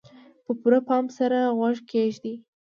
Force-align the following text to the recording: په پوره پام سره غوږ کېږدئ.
په 0.45 0.51
پوره 0.59 0.79
پام 0.87 1.05
سره 1.17 1.39
غوږ 1.57 1.77
کېږدئ. 1.91 2.35